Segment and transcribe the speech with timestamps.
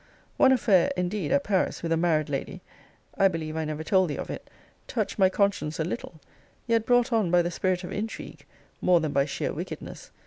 [0.37, 2.61] One affair, indeed, at Paris, with a married lady
[3.19, 4.49] [I believe I never told thee of it]
[4.87, 6.19] touched my conscience a little:
[6.65, 8.47] yet brought on by the spirit of intrigue,
[8.81, 10.09] more than by sheer wickedness.